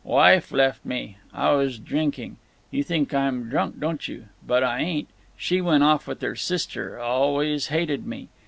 "Wife 0.03 0.51
left 0.51 0.83
me. 0.83 1.17
I 1.31 1.51
was 1.51 1.77
drinking. 1.77 2.37
You 2.71 2.81
think 2.81 3.13
I'm 3.13 3.47
drunk, 3.51 3.79
don't 3.79 4.07
you? 4.07 4.29
But 4.43 4.63
I 4.63 4.79
ain't. 4.79 5.09
She 5.37 5.61
went 5.61 5.83
off 5.83 6.07
with 6.07 6.23
her 6.23 6.35
sister—always 6.35 7.67
hated 7.67 8.07
me. 8.07 8.29